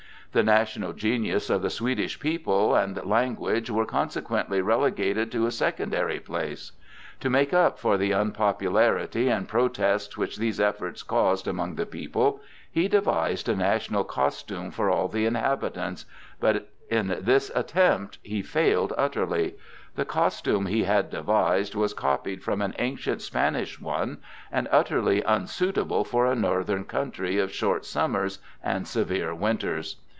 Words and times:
The 0.33 0.43
national 0.43 0.93
genius 0.93 1.49
of 1.49 1.61
the 1.61 1.69
Swedish 1.69 2.17
people 2.17 2.73
and 2.73 2.95
language 3.05 3.69
were 3.69 3.85
consequently 3.85 4.61
relegated 4.61 5.29
to 5.33 5.45
a 5.45 5.51
secondary 5.51 6.21
place. 6.21 6.71
To 7.19 7.29
make 7.29 7.53
up 7.53 7.77
for 7.77 7.97
the 7.97 8.13
unpopularity 8.13 9.27
and 9.27 9.45
protests 9.45 10.15
which 10.17 10.37
these 10.37 10.57
efforts 10.57 11.03
caused 11.03 11.49
among 11.49 11.75
the 11.75 11.85
people, 11.85 12.39
he 12.71 12.87
devised 12.87 13.49
a 13.49 13.57
national 13.57 14.05
costume 14.05 14.71
for 14.71 14.89
all 14.89 15.09
the 15.09 15.25
inhabitants; 15.25 16.05
but 16.39 16.69
in 16.89 17.17
this 17.19 17.51
attempt 17.53 18.17
he 18.23 18.41
failed 18.41 18.93
entirely. 18.97 19.55
The 19.97 20.05
costume 20.05 20.67
he 20.67 20.85
had 20.85 21.09
devised 21.09 21.75
was 21.75 21.93
copied 21.93 22.41
from 22.41 22.61
an 22.61 22.73
ancient 22.79 23.21
Spanish 23.21 23.81
one, 23.81 24.19
and 24.49 24.69
utterly 24.71 25.21
unsuitable 25.25 26.05
for 26.05 26.25
a 26.25 26.35
northern 26.35 26.85
country 26.85 27.37
of 27.37 27.51
short 27.53 27.83
summers 27.83 28.39
and 28.63 28.87
severe 28.87 29.35
winters. 29.35 29.97